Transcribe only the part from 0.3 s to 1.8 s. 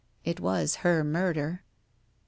was her murder..